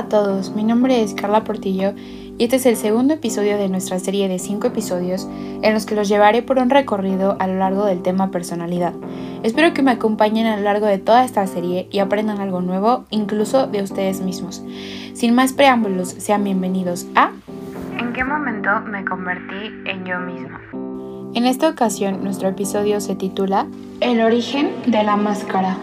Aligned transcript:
a 0.00 0.08
todos, 0.08 0.56
mi 0.56 0.64
nombre 0.64 1.02
es 1.02 1.12
Carla 1.12 1.44
Portillo 1.44 1.92
y 2.38 2.44
este 2.44 2.56
es 2.56 2.64
el 2.64 2.76
segundo 2.76 3.12
episodio 3.12 3.58
de 3.58 3.68
nuestra 3.68 3.98
serie 3.98 4.28
de 4.28 4.38
5 4.38 4.68
episodios 4.68 5.28
en 5.60 5.74
los 5.74 5.84
que 5.84 5.94
los 5.94 6.08
llevaré 6.08 6.40
por 6.40 6.56
un 6.56 6.70
recorrido 6.70 7.36
a 7.38 7.46
lo 7.46 7.56
largo 7.58 7.84
del 7.84 8.00
tema 8.00 8.30
personalidad. 8.30 8.94
Espero 9.42 9.74
que 9.74 9.82
me 9.82 9.90
acompañen 9.90 10.46
a 10.46 10.56
lo 10.56 10.62
largo 10.62 10.86
de 10.86 10.96
toda 10.96 11.22
esta 11.22 11.46
serie 11.46 11.86
y 11.90 11.98
aprendan 11.98 12.40
algo 12.40 12.62
nuevo, 12.62 13.04
incluso 13.10 13.66
de 13.66 13.82
ustedes 13.82 14.22
mismos. 14.22 14.64
Sin 15.12 15.34
más 15.34 15.52
preámbulos, 15.52 16.08
sean 16.08 16.44
bienvenidos 16.44 17.06
a 17.14 17.32
¿En 17.98 18.14
qué 18.14 18.24
momento 18.24 18.70
me 18.86 19.04
convertí 19.04 19.66
en 19.84 20.06
yo 20.06 20.18
misma? 20.18 20.62
En 21.34 21.44
esta 21.44 21.68
ocasión, 21.68 22.24
nuestro 22.24 22.48
episodio 22.48 23.02
se 23.02 23.16
titula 23.16 23.66
El 24.00 24.22
origen 24.22 24.70
de 24.86 25.04
la 25.04 25.16
máscara. 25.16 25.76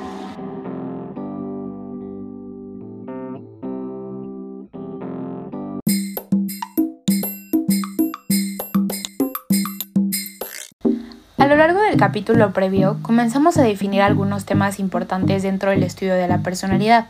Lo 11.47 11.55
largo 11.55 11.81
del 11.81 11.97
capítulo 11.97 12.51
previo, 12.51 12.97
comenzamos 13.01 13.57
a 13.57 13.63
definir 13.63 14.01
algunos 14.01 14.45
temas 14.45 14.79
importantes 14.79 15.43
dentro 15.43 15.71
del 15.71 15.83
estudio 15.83 16.13
de 16.13 16.27
la 16.27 16.39
personalidad. 16.39 17.05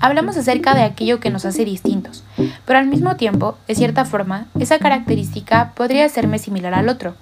Hablamos 0.00 0.36
acerca 0.36 0.74
de 0.74 0.82
aquello 0.82 1.18
que 1.18 1.30
nos 1.30 1.44
hace 1.44 1.64
distintos, 1.64 2.24
pero 2.66 2.78
al 2.78 2.86
mismo 2.86 3.16
tiempo, 3.16 3.56
de 3.66 3.74
cierta 3.74 4.04
forma, 4.04 4.46
esa 4.60 4.78
característica 4.78 5.72
podría 5.74 6.08
serme 6.08 6.38
similar 6.38 6.74
al 6.74 6.88
otro. 6.88 7.14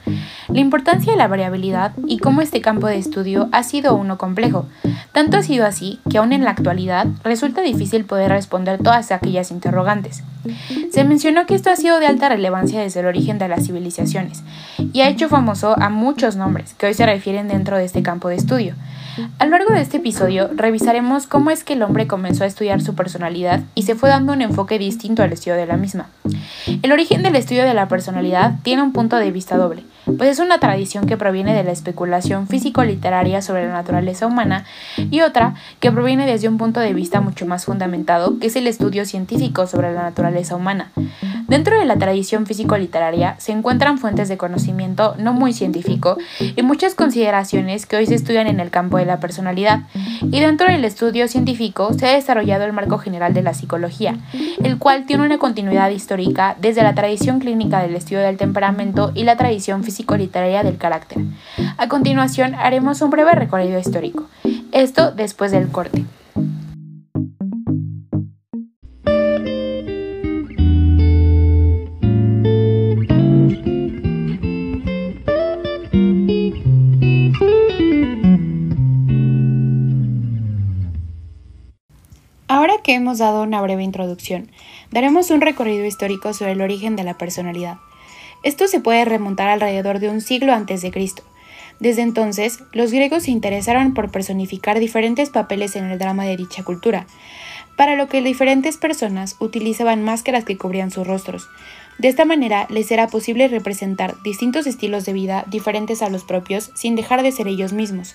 La 0.49 0.61
importancia 0.61 1.13
de 1.13 1.19
la 1.19 1.29
variabilidad 1.29 1.93
y 2.07 2.19
cómo 2.19 2.43
este 2.43 2.61
campo 2.61 2.87
de 2.87 2.99
estudio 2.99 3.49
ha 3.53 3.63
sido 3.63 3.95
uno 3.95 4.19
complejo. 4.19 4.67
Tanto 5.13 5.39
ha 5.39 5.43
sido 5.43 5.65
así 5.65 6.01
que 6.11 6.19
aún 6.19 6.33
en 6.33 6.45
la 6.45 6.51
actualidad 6.51 7.07
resulta 7.25 7.63
difícil 7.63 8.05
poder 8.05 8.31
responder 8.31 8.83
todas 8.83 9.13
aquellas 9.13 9.51
interrogantes. 9.51 10.23
Se 10.91 11.05
mencionó 11.05 11.47
que 11.47 11.55
esto 11.55 11.71
ha 11.71 11.77
sido 11.77 12.01
de 12.01 12.07
alta 12.07 12.29
relevancia 12.29 12.81
desde 12.81 13.01
el 13.01 13.07
origen 13.07 13.39
de 13.39 13.49
las 13.49 13.67
civilizaciones 13.67 14.43
y 14.93 15.01
ha 15.01 15.09
hecho 15.09 15.29
famoso 15.29 15.75
a 15.79 15.89
muchos 15.89 16.37
nombres 16.37 16.75
que 16.75 16.87
hoy 16.87 16.95
se 16.95 17.07
refieren 17.07 17.49
dentro 17.49 17.77
de 17.77 17.85
este 17.85 18.03
campo 18.03 18.29
de 18.29 18.37
estudio. 18.37 18.75
A 19.39 19.45
lo 19.45 19.51
largo 19.51 19.75
de 19.75 19.83
este 19.83 19.99
episodio 19.99 20.51
revisaremos 20.55 21.27
cómo 21.27 21.51
es 21.51 21.65
que 21.65 21.75
el 21.75 21.83
hombre 21.83 22.07
comenzó 22.07 22.45
a 22.45 22.47
estudiar 22.47 22.81
su 22.81 22.95
personalidad 22.95 23.61
y 23.75 23.83
se 23.83 23.95
fue 23.95 24.09
dando 24.09 24.33
un 24.33 24.43
enfoque 24.43 24.79
distinto 24.79 25.23
al 25.23 25.33
estudio 25.33 25.57
de 25.57 25.67
la 25.67 25.77
misma. 25.77 26.09
El 26.83 26.93
origen 26.93 27.23
del 27.23 27.35
estudio 27.37 27.65
de 27.65 27.75
la 27.75 27.89
personalidad 27.89 28.55
tiene 28.63 28.83
un 28.83 28.93
punto 28.93 29.17
de 29.17 29.33
vista 29.33 29.57
doble, 29.57 29.83
pues 30.05 30.31
es 30.31 30.39
una 30.39 30.59
tradición 30.59 31.07
que 31.07 31.17
proviene 31.17 31.55
de 31.55 31.65
la 31.65 31.73
especulación 31.73 32.47
físico-literaria 32.47 33.43
sobre 33.43 33.67
la 33.67 33.73
naturaleza 33.73 34.27
humana 34.27 34.65
y 34.97 35.23
otra 35.23 35.55
que 35.81 35.91
proviene 35.91 36.27
desde 36.27 36.49
un 36.49 36.59
punto 36.59 36.79
de 36.81 36.95
vista 36.95 37.21
mucho 37.21 37.47
más 37.47 37.65
fundamentado, 37.65 38.39
que 38.39 38.47
es 38.47 38.57
el 38.57 38.69
estudio 38.69 39.05
científico 39.05 39.67
sobre 39.67 39.93
la 39.93 40.03
naturaleza 40.03 40.55
humana. 40.55 40.93
Dentro 41.49 41.79
de 41.79 41.87
la 41.87 41.97
tradición 41.97 42.47
físico-literaria 42.47 43.35
se 43.39 43.53
encuentran 43.53 43.99
fuentes 43.99 44.29
de 44.29 44.37
conocimiento 44.37 45.17
no 45.19 45.33
muy 45.33 45.53
científico 45.53 46.19
y 46.39 46.63
muchas 46.63 46.95
consideraciones 46.95 47.87
que 47.87 47.97
hoy 47.97 48.07
se 48.07 48.15
estudian 48.15 48.47
en 48.47 48.61
el 48.61 48.71
campo 48.71 48.97
de 48.97 49.07
la 49.07 49.19
personalidad. 49.19 49.81
Y 50.23 50.41
dentro 50.41 50.69
del 50.69 50.85
estudio 50.85 51.27
científico 51.27 51.93
se 51.95 52.07
ha 52.07 52.13
desarrollado 52.13 52.65
el 52.65 52.73
marco 52.73 52.99
general 52.99 53.35
de 53.35 53.43
la 53.43 53.55
psicología, 53.55 54.17
el 54.63 54.79
cual 54.79 55.05
tiene 55.05 55.25
una 55.25 55.39
continuidad 55.39 55.91
histórica 55.91 56.12
desde 56.61 56.83
la 56.83 56.95
tradición 56.95 57.41
clínica 57.41 57.81
del 57.81 57.95
estudio 57.95 58.21
del 58.21 58.37
temperamento 58.37 59.13
y 59.15 59.25
la 59.25 59.37
tradición 59.37 59.83
físico-literaria 59.83 60.63
del 60.63 60.77
carácter. 60.77 61.19
A 61.79 61.89
continuación 61.89 62.55
haremos 62.55 63.01
un 63.01 63.11
breve 63.11 63.33
recorrido 63.33 63.79
histórico. 63.79 64.29
Esto 64.73 65.11
después 65.13 65.53
del 65.53 65.69
corte. 65.69 66.05
Que 82.83 82.95
hemos 82.95 83.19
dado 83.19 83.43
una 83.43 83.61
breve 83.61 83.83
introducción, 83.83 84.51
daremos 84.91 85.31
un 85.31 85.41
recorrido 85.41 85.85
histórico 85.85 86.35
sobre 86.35 86.53
el 86.53 86.61
origen 86.61 86.97
de 86.97 87.05
la 87.05 87.19
personalidad. 87.19 87.79
Esto 88.43 88.67
se 88.67 88.81
puede 88.81 89.05
remontar 89.05 89.49
alrededor 89.49 89.99
de 89.99 90.09
un 90.09 90.21
siglo 90.21 90.53
antes 90.53 90.83
de 90.83 90.91
Cristo. 90.91 91.23
Desde 91.81 92.03
entonces, 92.03 92.63
los 92.73 92.93
griegos 92.93 93.25
se 93.25 93.31
interesaron 93.31 93.95
por 93.95 94.11
personificar 94.11 94.79
diferentes 94.79 95.31
papeles 95.31 95.75
en 95.77 95.85
el 95.85 95.99
drama 95.99 96.25
de 96.25 96.37
dicha 96.37 96.63
cultura, 96.63 97.07
para 97.77 97.97
lo 97.97 98.09
que 98.09 98.23
diferentes 98.23 98.77
personas 98.77 99.37
utilizaban 99.41 100.03
máscaras 100.03 100.45
que 100.45 100.59
cubrían 100.59 100.91
sus 100.91 101.07
rostros. 101.07 101.49
De 101.99 102.09
esta 102.09 102.25
manera 102.25 102.67
les 102.71 102.91
era 102.91 103.07
posible 103.07 103.49
representar 103.49 104.15
distintos 104.23 104.67
estilos 104.67 105.05
de 105.05 105.13
vida 105.13 105.45
diferentes 105.49 106.03
a 106.03 106.09
los 106.09 106.25
propios 106.25 106.71
sin 106.75 106.97
dejar 106.97 107.23
de 107.23 107.33
ser 107.33 107.49
ellos 107.49 107.73
mismos. 107.73 108.15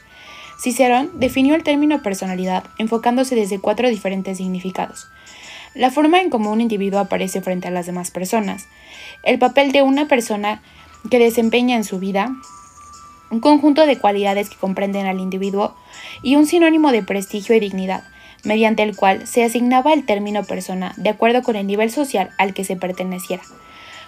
Cicerón 0.59 1.11
definió 1.13 1.55
el 1.55 1.63
término 1.63 2.01
personalidad 2.01 2.63
enfocándose 2.77 3.35
desde 3.35 3.59
cuatro 3.59 3.89
diferentes 3.89 4.37
significados. 4.37 5.07
La 5.75 5.91
forma 5.91 6.21
en 6.21 6.29
cómo 6.29 6.51
un 6.51 6.61
individuo 6.61 6.99
aparece 6.99 7.41
frente 7.41 7.67
a 7.67 7.71
las 7.71 7.85
demás 7.85 8.09
personas, 8.09 8.67
el 9.23 9.37
papel 9.37 9.71
de 9.71 9.83
una 9.83 10.07
persona 10.07 10.61
que 11.11 11.19
desempeña 11.19 11.75
en 11.75 11.83
su 11.83 11.99
vida, 11.99 12.31
un 13.29 13.39
conjunto 13.39 13.85
de 13.85 13.99
cualidades 13.99 14.49
que 14.49 14.55
comprenden 14.55 15.05
al 15.05 15.19
individuo 15.19 15.75
y 16.23 16.35
un 16.35 16.47
sinónimo 16.47 16.91
de 16.91 17.03
prestigio 17.03 17.55
y 17.55 17.59
dignidad, 17.59 18.03
mediante 18.43 18.83
el 18.83 18.95
cual 18.95 19.27
se 19.27 19.43
asignaba 19.43 19.93
el 19.93 20.05
término 20.05 20.43
persona 20.43 20.93
de 20.97 21.09
acuerdo 21.09 21.43
con 21.43 21.55
el 21.55 21.67
nivel 21.67 21.91
social 21.91 22.31
al 22.37 22.53
que 22.53 22.63
se 22.63 22.75
perteneciera. 22.75 23.43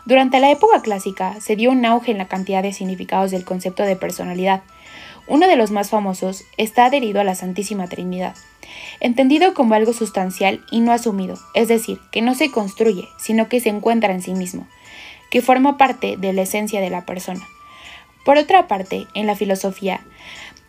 Durante 0.05 0.39
la 0.39 0.49
época 0.49 0.81
clásica 0.81 1.39
se 1.39 1.55
dio 1.55 1.71
un 1.71 1.85
auge 1.85 2.11
en 2.11 2.17
la 2.17 2.27
cantidad 2.27 2.63
de 2.63 2.73
significados 2.73 3.31
del 3.31 3.43
concepto 3.43 3.83
de 3.83 3.95
personalidad, 3.95 4.63
uno 5.29 5.47
de 5.47 5.55
los 5.55 5.71
más 5.71 5.89
famosos 5.89 6.43
está 6.57 6.85
adherido 6.85 7.21
a 7.21 7.23
la 7.23 7.35
Santísima 7.35 7.87
Trinidad, 7.87 8.35
entendido 8.99 9.53
como 9.53 9.75
algo 9.75 9.93
sustancial 9.93 10.65
y 10.71 10.81
no 10.81 10.91
asumido, 10.91 11.37
es 11.53 11.67
decir, 11.67 11.99
que 12.11 12.21
no 12.21 12.35
se 12.35 12.51
construye, 12.51 13.07
sino 13.19 13.47
que 13.47 13.59
se 13.59 13.69
encuentra 13.69 14.13
en 14.13 14.21
sí 14.21 14.33
mismo, 14.33 14.67
que 15.29 15.41
forma 15.41 15.77
parte 15.77 16.17
de 16.17 16.33
la 16.33 16.41
esencia 16.41 16.81
de 16.81 16.89
la 16.89 17.05
persona. 17.05 17.47
Por 18.25 18.37
otra 18.37 18.67
parte, 18.67 19.07
en 19.13 19.27
la 19.27 19.35
filosofía, 19.35 20.01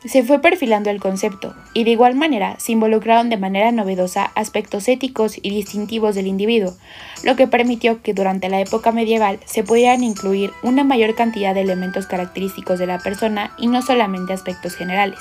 se 0.05 0.23
fue 0.23 0.41
perfilando 0.41 0.89
el 0.89 0.99
concepto 0.99 1.55
y 1.75 1.85
de 1.85 1.91
igual 1.91 2.15
manera 2.15 2.59
se 2.59 2.73
involucraron 2.73 3.29
de 3.29 3.37
manera 3.37 3.71
novedosa 3.71 4.33
aspectos 4.35 4.89
éticos 4.89 5.37
y 5.43 5.51
distintivos 5.51 6.15
del 6.15 6.27
individuo, 6.27 6.75
lo 7.23 7.37
que 7.37 7.47
permitió 7.47 8.01
que 8.03 8.15
durante 8.15 8.49
la 8.49 8.61
época 8.61 8.93
medieval 8.93 9.39
se 9.45 9.63
pudieran 9.63 10.03
incluir 10.03 10.53
una 10.63 10.85
mayor 10.85 11.15
cantidad 11.15 11.55
de 11.55 11.61
elementos 11.61 12.07
característicos 12.07 12.79
de 12.79 12.87
la 12.87 12.99
persona 12.99 13.53
y 13.59 13.67
no 13.67 13.83
solamente 13.83 14.33
aspectos 14.33 14.75
generales. 14.75 15.19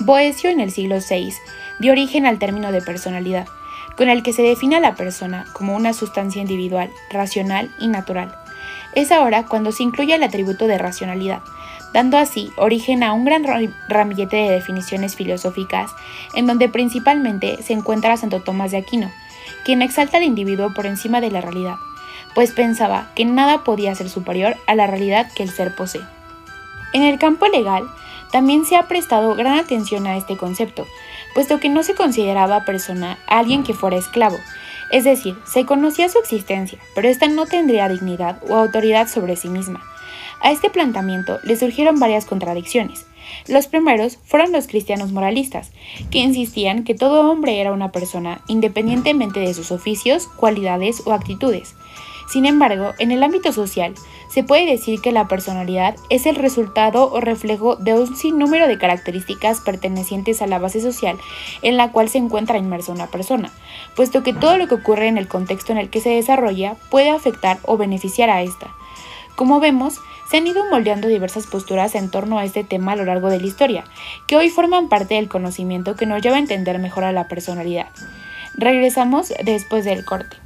Boecio 0.00 0.50
en 0.50 0.60
el 0.60 0.70
siglo 0.70 0.96
VI 0.96 1.32
dio 1.78 1.92
origen 1.92 2.26
al 2.26 2.38
término 2.38 2.72
de 2.72 2.82
personalidad, 2.82 3.46
con 3.96 4.08
el 4.08 4.22
que 4.22 4.32
se 4.32 4.42
define 4.42 4.76
a 4.76 4.80
la 4.80 4.94
persona 4.94 5.46
como 5.52 5.74
una 5.74 5.92
sustancia 5.92 6.40
individual, 6.40 6.90
racional 7.10 7.70
y 7.78 7.88
natural. 7.88 8.39
Es 8.94 9.12
ahora 9.12 9.46
cuando 9.46 9.72
se 9.72 9.82
incluye 9.82 10.14
el 10.14 10.22
atributo 10.22 10.66
de 10.66 10.78
racionalidad, 10.78 11.42
dando 11.92 12.18
así 12.18 12.52
origen 12.56 13.02
a 13.02 13.12
un 13.12 13.24
gran 13.24 13.44
ramillete 13.88 14.36
de 14.36 14.50
definiciones 14.50 15.16
filosóficas, 15.16 15.90
en 16.34 16.46
donde 16.46 16.68
principalmente 16.68 17.62
se 17.62 17.72
encuentra 17.72 18.16
Santo 18.16 18.40
Tomás 18.40 18.70
de 18.70 18.78
Aquino, 18.78 19.10
quien 19.64 19.82
exalta 19.82 20.16
al 20.16 20.24
individuo 20.24 20.72
por 20.74 20.86
encima 20.86 21.20
de 21.20 21.30
la 21.30 21.40
realidad, 21.40 21.76
pues 22.34 22.52
pensaba 22.52 23.10
que 23.14 23.24
nada 23.24 23.64
podía 23.64 23.94
ser 23.94 24.08
superior 24.08 24.56
a 24.66 24.74
la 24.74 24.86
realidad 24.86 25.30
que 25.34 25.42
el 25.42 25.50
ser 25.50 25.74
posee. 25.74 26.02
En 26.92 27.02
el 27.02 27.18
campo 27.18 27.46
legal, 27.46 27.84
también 28.30 28.64
se 28.64 28.76
ha 28.76 28.86
prestado 28.86 29.34
gran 29.34 29.58
atención 29.58 30.06
a 30.06 30.16
este 30.16 30.36
concepto, 30.36 30.86
puesto 31.34 31.58
que 31.58 31.68
no 31.68 31.82
se 31.82 31.94
consideraba 31.94 32.64
persona 32.64 33.18
alguien 33.26 33.64
que 33.64 33.74
fuera 33.74 33.96
esclavo, 33.96 34.38
es 34.90 35.04
decir, 35.04 35.36
se 35.44 35.64
conocía 35.66 36.08
su 36.08 36.18
existencia, 36.18 36.78
pero 36.94 37.08
ésta 37.08 37.28
no 37.28 37.46
tendría 37.46 37.88
dignidad 37.88 38.42
o 38.48 38.56
autoridad 38.56 39.08
sobre 39.08 39.36
sí 39.36 39.48
misma. 39.48 39.82
A 40.40 40.52
este 40.52 40.70
planteamiento 40.70 41.38
le 41.42 41.56
surgieron 41.56 42.00
varias 42.00 42.24
contradicciones. 42.24 43.06
Los 43.48 43.66
primeros 43.66 44.18
fueron 44.24 44.52
los 44.52 44.66
cristianos 44.66 45.12
moralistas, 45.12 45.72
que 46.10 46.18
insistían 46.18 46.84
que 46.84 46.94
todo 46.94 47.30
hombre 47.30 47.60
era 47.60 47.72
una 47.72 47.92
persona 47.92 48.42
independientemente 48.48 49.40
de 49.40 49.54
sus 49.54 49.72
oficios, 49.72 50.26
cualidades 50.26 51.02
o 51.06 51.12
actitudes. 51.12 51.74
Sin 52.30 52.46
embargo, 52.46 52.92
en 53.00 53.10
el 53.10 53.24
ámbito 53.24 53.52
social, 53.52 53.94
se 54.28 54.44
puede 54.44 54.64
decir 54.64 55.00
que 55.00 55.10
la 55.10 55.26
personalidad 55.26 55.96
es 56.08 56.26
el 56.26 56.36
resultado 56.36 57.10
o 57.10 57.20
reflejo 57.20 57.74
de 57.74 57.94
un 57.94 58.16
sinnúmero 58.16 58.68
de 58.68 58.78
características 58.78 59.60
pertenecientes 59.60 60.40
a 60.40 60.46
la 60.46 60.60
base 60.60 60.80
social 60.80 61.18
en 61.62 61.76
la 61.76 61.90
cual 61.90 62.08
se 62.08 62.18
encuentra 62.18 62.56
inmersa 62.56 62.92
una 62.92 63.08
persona, 63.08 63.50
puesto 63.96 64.22
que 64.22 64.32
todo 64.32 64.56
lo 64.56 64.68
que 64.68 64.76
ocurre 64.76 65.08
en 65.08 65.18
el 65.18 65.26
contexto 65.26 65.72
en 65.72 65.78
el 65.78 65.90
que 65.90 66.00
se 66.00 66.10
desarrolla 66.10 66.76
puede 66.90 67.10
afectar 67.10 67.58
o 67.64 67.76
beneficiar 67.76 68.30
a 68.30 68.42
esta. 68.42 68.72
Como 69.34 69.58
vemos, 69.58 69.98
se 70.30 70.36
han 70.36 70.46
ido 70.46 70.64
moldeando 70.70 71.08
diversas 71.08 71.46
posturas 71.46 71.96
en 71.96 72.08
torno 72.08 72.38
a 72.38 72.44
este 72.44 72.62
tema 72.62 72.92
a 72.92 72.96
lo 72.96 73.04
largo 73.04 73.30
de 73.30 73.40
la 73.40 73.46
historia, 73.46 73.84
que 74.28 74.36
hoy 74.36 74.48
forman 74.48 74.88
parte 74.88 75.14
del 75.14 75.28
conocimiento 75.28 75.96
que 75.96 76.06
nos 76.06 76.22
lleva 76.22 76.36
a 76.36 76.40
entender 76.40 76.78
mejor 76.78 77.02
a 77.02 77.10
la 77.10 77.26
personalidad. 77.26 77.88
Regresamos 78.54 79.32
después 79.42 79.84
del 79.84 80.04
corte. 80.04 80.36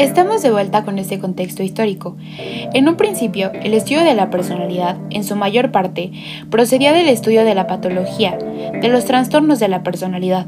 Estamos 0.00 0.40
de 0.40 0.50
vuelta 0.50 0.82
con 0.82 0.98
este 0.98 1.18
contexto 1.18 1.62
histórico. 1.62 2.16
En 2.72 2.88
un 2.88 2.96
principio, 2.96 3.52
el 3.52 3.74
estudio 3.74 4.02
de 4.02 4.14
la 4.14 4.30
personalidad, 4.30 4.96
en 5.10 5.24
su 5.24 5.36
mayor 5.36 5.72
parte, 5.72 6.10
procedía 6.48 6.94
del 6.94 7.06
estudio 7.06 7.44
de 7.44 7.54
la 7.54 7.66
patología, 7.66 8.38
de 8.80 8.88
los 8.88 9.04
trastornos 9.04 9.60
de 9.60 9.68
la 9.68 9.82
personalidad. 9.82 10.46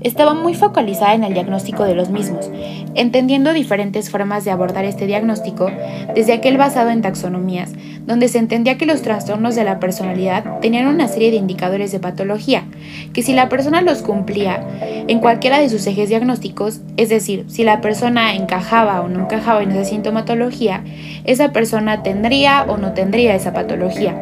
Estaba 0.00 0.32
muy 0.32 0.54
focalizada 0.54 1.12
en 1.12 1.22
el 1.22 1.34
diagnóstico 1.34 1.84
de 1.84 1.94
los 1.94 2.08
mismos, 2.08 2.50
entendiendo 2.94 3.52
diferentes 3.52 4.08
formas 4.08 4.46
de 4.46 4.52
abordar 4.52 4.86
este 4.86 5.06
diagnóstico, 5.06 5.70
desde 6.14 6.32
aquel 6.32 6.56
basado 6.56 6.88
en 6.88 7.02
taxonomías, 7.02 7.74
donde 8.06 8.28
se 8.28 8.38
entendía 8.38 8.78
que 8.78 8.86
los 8.86 9.02
trastornos 9.02 9.54
de 9.54 9.64
la 9.64 9.80
personalidad 9.80 10.60
tenían 10.60 10.86
una 10.86 11.08
serie 11.08 11.30
de 11.30 11.36
indicadores 11.36 11.92
de 11.92 12.00
patología, 12.00 12.64
que 13.12 13.22
si 13.22 13.34
la 13.34 13.50
persona 13.50 13.82
los 13.82 14.00
cumplía 14.00 14.66
en 15.08 15.20
cualquiera 15.20 15.58
de 15.58 15.68
sus 15.68 15.86
ejes 15.86 16.08
diagnósticos, 16.08 16.80
es 16.96 17.10
decir, 17.10 17.44
si 17.48 17.64
la 17.64 17.82
persona 17.82 18.34
encajaba 18.34 18.93
o 19.00 19.08
no 19.08 19.20
encajaba 19.20 19.62
en 19.62 19.72
esa 19.72 19.84
sintomatología, 19.84 20.82
esa 21.24 21.52
persona 21.52 22.02
tendría 22.02 22.64
o 22.64 22.76
no 22.76 22.92
tendría 22.92 23.34
esa 23.34 23.52
patología. 23.52 24.14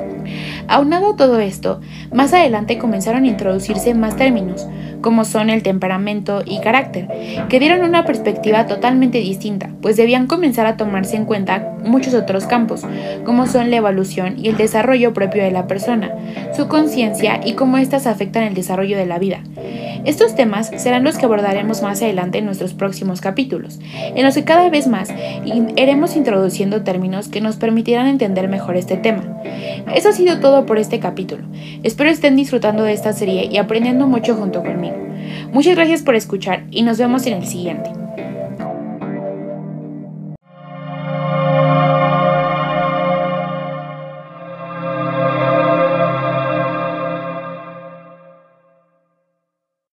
Aunado 0.69 1.17
todo 1.17 1.41
esto, 1.41 1.81
más 2.13 2.33
adelante 2.33 2.79
comenzaron 2.79 3.25
a 3.25 3.29
introducirse 3.29 3.95
más 3.95 4.17
términos, 4.17 4.67
como 5.01 5.25
son 5.25 5.51
el 5.51 5.63
temperamento 5.63 6.43
y 6.47 6.61
carácter, 6.61 7.09
que 7.49 7.59
dieron 7.59 7.83
una 7.83 8.05
perspectiva 8.05 8.67
totalmente 8.67 9.19
distinta, 9.19 9.71
pues 9.83 9.97
debían 9.97 10.27
comenzar 10.27 10.67
a 10.67 10.77
tomarse 10.77 11.17
en 11.17 11.25
cuenta 11.25 11.77
muchos 11.85 12.15
otros 12.15 12.47
campos, 12.47 12.87
como 13.25 13.47
son 13.47 13.71
la 13.71 13.77
evolución 13.77 14.37
y 14.39 14.49
el 14.49 14.57
desarrollo 14.57 15.13
propio 15.13 15.43
de 15.43 15.51
la 15.51 15.67
persona, 15.67 16.13
su 16.57 16.69
conciencia 16.69 17.41
y 17.45 17.55
cómo 17.55 17.79
éstas 17.79 18.07
afectan 18.07 18.45
el 18.45 18.55
desarrollo 18.55 18.97
de 18.97 19.07
la 19.07 19.19
vida. 19.19 19.41
Estos 20.05 20.35
temas 20.35 20.71
serán 20.77 21.05
los 21.05 21.17
que 21.17 21.27
abordaremos 21.27 21.83
más 21.83 22.03
adelante 22.03 22.39
en 22.39 22.47
nuestros 22.47 22.75
próximos 22.75 23.21
capítulos, 23.21 23.79
en 23.93 24.25
los 24.25 24.35
que 24.35 24.45
cada 24.45 24.69
vez 24.69 24.87
más 24.87 25.11
iremos 25.77 26.17
introduciendo 26.17 26.83
términos 26.83 27.29
que 27.29 27.41
nos 27.41 27.57
permitirán 27.57 28.07
entender 28.07 28.49
mejor 28.49 28.77
este 28.77 28.97
tema. 28.97 29.41
Eso 29.95 30.09
ha 30.09 30.13
sido 30.13 30.41
todo 30.41 30.67
por 30.67 30.79
este 30.79 30.99
capítulo. 30.99 31.45
Espero 31.83 32.11
estén 32.11 32.37
disfrutando 32.37 32.83
de 32.85 32.93
esta 32.93 33.13
serie 33.13 33.49
y 33.51 33.59
aprendiendo 33.59 34.07
mucho 34.07 34.35
junto 34.35 34.63
conmigo. 34.63 34.97
Muchas 35.53 35.77
gracias 35.77 36.03
por 36.03 36.17
escuchar 36.17 36.65
y 36.71 36.83
nos 36.83 36.99
vemos 36.99 37.27
en 37.27 37.35
el 37.35 37.47
siguiente. 37.47 38.02